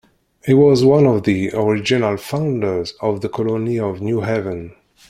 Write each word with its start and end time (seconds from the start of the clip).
He 0.43 0.55
was 0.55 0.83
one 0.83 1.05
of 1.05 1.25
the 1.25 1.51
original 1.53 2.17
founders 2.17 2.95
of 3.01 3.21
the 3.21 3.29
Colony 3.29 3.79
of 3.79 4.01
New 4.01 4.21
Haven. 4.21 4.73